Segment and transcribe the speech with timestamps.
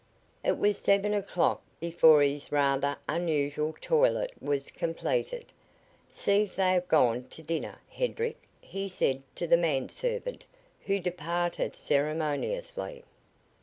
[0.43, 5.51] It was seven o'clock before his rather unusual toilet was completed.
[6.11, 10.47] "See if they have gone to the diner, Hedrick," he said to the man servant,
[10.87, 13.03] who departed ceremoniously.